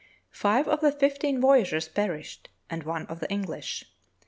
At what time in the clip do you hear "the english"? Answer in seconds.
3.19-3.85